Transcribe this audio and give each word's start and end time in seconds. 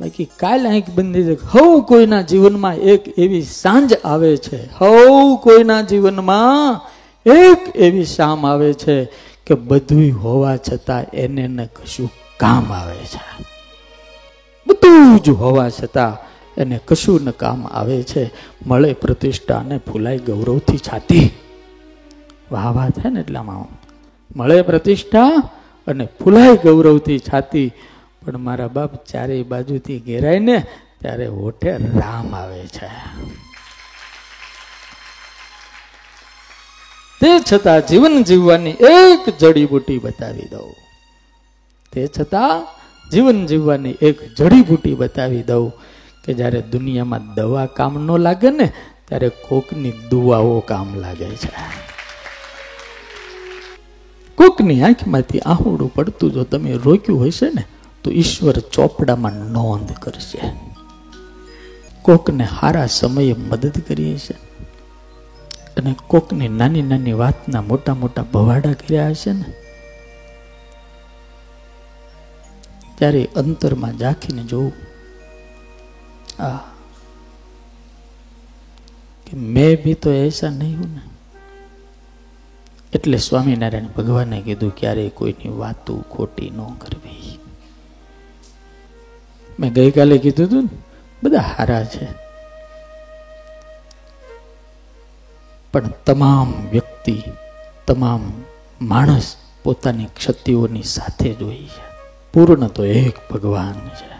બાકી 0.00 0.24
કાલ 0.24 0.66
આંખ 0.68 0.90
બંધી 0.94 1.22
હવ 1.34 1.80
કોઈના 1.80 2.22
જીવનમાં 2.22 2.74
એક 2.74 3.18
એવી 3.18 3.42
સાંજ 3.42 3.94
આવે 4.04 4.36
છે. 4.36 4.72
હવ 4.72 5.36
કોઈના 5.36 5.82
જીવનમાં 5.82 6.80
એક 7.30 7.76
એવી 7.76 8.04
શામ 8.04 8.46
આવે 8.46 8.72
છે 8.72 9.04
કે 9.46 9.54
બધું 9.54 10.22
હોવા 10.22 10.56
છતાં 10.56 11.04
એને 11.14 11.46
ને 11.46 11.66
કશું 11.66 12.10
કામ 12.36 12.72
આવે 12.72 12.96
છે. 12.96 13.44
બધું 14.66 15.22
જ 15.22 15.28
હોવા 15.28 15.68
છતાં 15.68 16.16
એને 16.56 16.80
કશું 16.88 17.20
ન 17.22 17.30
કામ 17.30 17.66
આવે 17.66 18.02
છે. 18.02 18.30
મળે 18.66 18.92
પ્રતિષ્ઠા 18.92 19.58
અને 19.58 19.78
ફૂલાય 19.78 20.18
ગૌરવથી 20.18 20.78
છાતી. 20.78 21.30
વાહ 22.52 22.72
વાહ, 22.72 22.90
થાય 22.90 23.10
ને 23.10 23.20
એટલામાં 23.20 23.78
મળે 24.36 24.62
પ્રતિષ્ઠા 24.62 25.28
અને 25.86 26.08
ફૂલાય 26.24 26.56
ગૌરવથી 26.56 27.18
છાતી. 27.18 27.72
પણ 28.26 28.38
મારા 28.38 28.68
બાપ 28.68 29.04
ચારેય 29.04 29.42
બાજુથી 29.42 29.98
ઘેરાય 29.98 30.38
ને 30.38 30.66
ત્યારે 31.00 31.26
હોઠે 31.26 31.72
રામ 31.76 32.34
આવે 32.34 32.66
છે. 32.66 32.88
તે 37.20 37.28
છતાં 37.52 37.86
જીવન 37.86 38.22
જીવવાની 38.22 38.70
એક 38.70 39.38
જડીબુટી 39.38 39.98
બતાવી 39.98 40.48
દઉં. 40.50 40.74
તે 41.92 42.06
છતાં 42.06 42.66
જીવન 43.10 43.46
જીવવાની 43.46 43.94
એક 44.02 44.34
જડીબુટી 44.34 44.94
બતાવી 44.94 45.42
દઉં 45.42 45.72
કે 46.24 46.34
જ્યારે 46.34 46.62
દુનિયામાં 46.62 47.34
દવા 47.34 47.66
કામ 47.66 48.06
ન 48.06 48.18
લાગે 48.18 48.50
ને, 48.50 48.72
ત્યારે 49.08 49.28
કોકની 49.28 49.92
દુઆઓ 50.10 50.60
કામ 50.60 50.94
લાગે 50.94 51.28
છે. 51.28 51.50
કોકની 54.34 54.82
આંખમાંથી 54.82 55.40
આહુડું 55.40 55.94
પડતું 55.94 56.32
જો 56.32 56.44
તમે 56.44 56.72
રોક્યું 56.72 57.26
હશે 57.26 57.46
ને 57.46 57.64
તો 58.06 58.12
ઈશ્વર 58.12 58.52
ચોપડામાં 58.52 59.32
નોંધ 59.32 59.92
કરશે. 59.92 60.38
કોકને 62.02 62.44
હારા 62.44 62.86
સમયે 62.86 63.32
મદદ 63.32 63.72
કરી 63.88 64.14
હશે 64.14 64.34
અને 65.76 65.96
કોકની 66.06 66.48
નાની 66.48 66.82
નાની 66.82 67.12
વાતના 67.12 67.62
મોટા 67.62 67.94
મોટા 67.94 68.22
ભવાડા 68.22 68.72
કર્યા 68.72 69.08
હશે 69.08 69.32
ને? 69.32 69.44
ત્યારે 72.98 73.28
અંતરમાં 73.36 73.98
જાખીને 73.98 74.42
જોવું. 74.42 74.72
આ 76.42 76.56
કે 79.26 79.36
મેં 79.36 79.84
ભી 79.84 79.94
તો 79.94 80.12
એસા 80.12 80.50
નહીં 80.50 80.76
હું 80.76 80.94
ને. 80.94 81.00
એટલે 82.92 83.18
સ્વામિનારાયણ 83.18 83.86
ભગવાને 83.86 84.42
કીધું, 84.42 84.76
ક્યારેય 84.76 85.08
કોઈની 85.08 85.48
વાતો 85.48 86.00
ખોટી 86.00 86.50
ન 86.50 86.74
કરવી. 86.74 87.05
મેં 89.60 89.72
ગઈકાલે 89.72 90.18
કીધું 90.18 90.46
હતું 90.46 90.62
ને 90.62 90.78
બધા 91.22 91.38
હારા 91.38 91.84
છે. 91.84 92.08
પણ 95.72 95.88
તમામ 95.88 96.68
વ્યક્તિ 96.70 97.22
તમામ 97.86 98.32
માણસ 98.82 99.36
પોતાની 99.62 100.04
ક્ષતિઓની 100.04 100.82
સાથે 100.82 101.34
જોઈ 101.34 101.66
છે. 101.66 101.96
પૂર્ણ 102.32 102.66
તો 102.66 102.84
એક 102.84 103.32
ભગવાન 103.32 103.88
છે. 103.88 104.16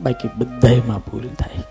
બાકી 0.00 0.28
બધામાં 0.38 0.98
ભૂલ 0.98 1.28
થાય. 1.28 1.62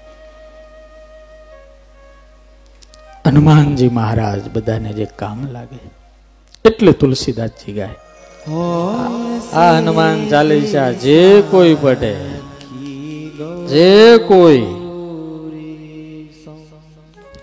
હનુમાનજી 3.27 3.89
મહારાજ 3.89 4.49
બધાને 4.49 4.93
જે 4.93 5.05
કામ 5.05 5.47
લાગે 5.51 5.79
એટલે 6.65 6.91
તુલસીદાસજી 6.91 7.73
ગાય. 7.73 7.95
આ 9.53 9.77
હનુમાન 9.77 10.29
ચાલીસા 10.29 10.91
જે 10.91 11.43
કોઈ 11.51 11.77
પઢે. 11.81 12.30
જે 13.71 14.17
કોઈ 14.27 14.65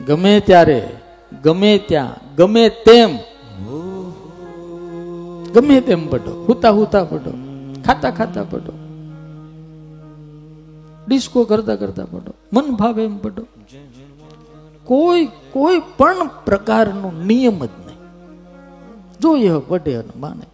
ગમે 0.07 0.41
ત્યારે, 0.41 0.89
ગમે 1.45 1.79
ત્યાં, 1.79 2.37
ગમે 2.37 2.69
તેમ 2.69 3.11
ગમે 5.55 5.81
તેમ 5.81 6.09
પઢો 6.09 6.45
હુતા 6.49 6.71
હુતા 6.71 7.05
પઢો 7.05 7.33
ખાતા 7.87 8.11
ખાતા 8.11 8.43
પઢો 8.43 8.73
ડિસ્કો 11.09 11.45
કરતા 11.45 11.77
કરતા 11.77 12.05
પઢો 12.05 12.33
મન 12.53 12.75
ભાવે 12.75 13.05
એમ 13.05 13.19
પઢો 13.19 13.43
કોઈ 14.85 15.29
કોઈ 15.53 15.83
પણ 15.99 16.31
પ્રકારનો 16.45 17.13
નિયમ 17.27 17.65
જ 17.65 17.69
નહીં. 17.87 17.99
જોઈએ 19.21 19.51
વઢે 19.51 19.95
અને 19.95 20.13
માને. 20.17 20.47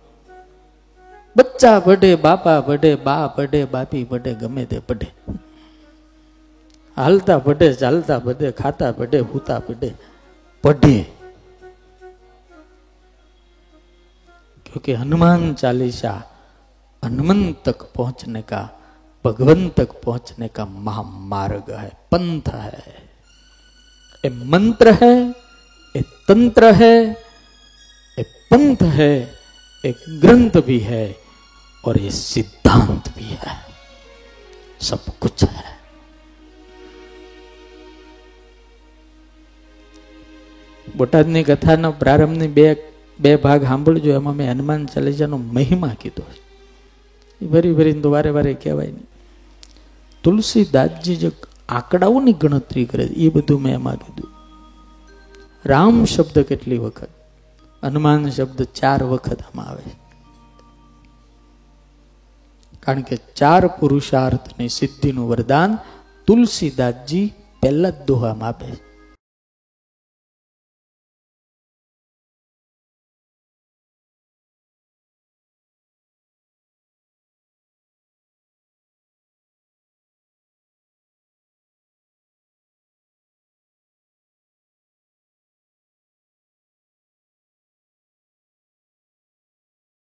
બચ્ચા 1.36 1.80
પઢે 1.80 2.14
બાપા 2.14 2.60
પઢે 2.60 2.94
બા 2.94 3.26
પઢે 3.26 3.64
બાપી 3.64 4.04
પઢે 4.04 4.34
ગમે 4.34 4.64
તે 4.64 4.78
પઢે 4.78 5.06
હાલતા 6.97 7.39
પઢે 7.39 7.67
ચાલતા 7.75 8.19
પઢે 8.19 8.51
ખાતા 8.53 8.93
પઢે 8.93 9.19
હુતા 9.31 9.59
પઢે 9.61 9.91
पढ़े 10.63 10.95
क्योंकि 14.65 14.93
हनुमान 14.93 15.53
चालीसा 15.53 16.11
हनुमंत 17.03 17.61
तक 17.65 17.83
पहुंचने 17.95 18.41
का 18.41 18.61
भगवन 19.25 19.69
तक 19.69 19.91
पहुंचने 20.05 20.47
का 20.47 20.65
महामार्ग 20.79 21.71
है 21.73 21.89
पंथ 22.11 22.49
है 22.55 22.83
ये 24.23 24.29
मंत्र 24.47 24.91
है 24.93 25.15
ये 25.95 26.01
तंत्र 26.27 26.73
है 26.73 26.93
ये 28.17 28.23
पंथ 28.51 28.83
है 28.93 29.11
एक 29.83 30.03
ग्रंथ 30.21 30.61
भी 30.61 30.79
है 30.81 31.05
और 31.83 31.99
ये 31.99 32.11
सिद्धांत 32.11 33.09
भी 33.17 33.29
है 33.35 33.57
सब 34.81 35.05
कुछ 35.19 35.43
है 35.43 35.72
બોટાદની 40.96 41.44
કથાનો 41.44 41.92
પ્રારંભની 41.92 42.48
બે 42.48 42.66
બે 43.18 43.36
ભાગ 43.36 43.62
સાંભળજો, 43.62 44.10
એમાં 44.10 44.36
મેં 44.36 44.52
હનુમાન 44.52 44.86
ચાલીસાનો 44.86 45.36
મહિમા 45.36 45.96
કીધો 46.00 46.24
એ 47.40 47.46
ભરી 47.46 47.72
ભરીને 47.72 48.00
તો 48.00 48.10
વારે 48.10 48.30
વારે 48.30 48.54
કહેવાય 48.54 48.86
નહીં 48.86 49.08
તુલસીદાસજી 50.22 51.16
જે 51.16 51.30
આંકડાઓની 51.68 52.32
ગણતરી 52.32 52.84
કરે 52.84 53.04
એ 53.04 53.28
બધું 53.28 53.62
મેં 53.62 53.74
એમાં 53.74 53.96
કીધું. 53.96 54.30
રામ 55.66 56.04
શબ્દ 56.04 56.38
કેટલી 56.38 56.78
વખત? 56.78 57.08
હનુમાન 57.82 58.30
શબ્દ 58.30 58.62
ચાર 58.62 59.02
વખત 59.02 59.42
આમાં 59.42 59.66
આવે 59.66 59.90
કારણ 62.82 63.00
કે 63.00 63.16
ચાર 63.36 63.66
પુરુષાર્થની 63.66 64.68
સિદ્ધિનું 64.68 65.28
વરદાન 65.28 65.78
તુલસીદાસજી 66.26 67.26
પહેલા 67.62 67.90
જ 67.90 67.94
દોહામાં 68.06 68.48
આપે 68.48 68.66
છે. 68.66 68.93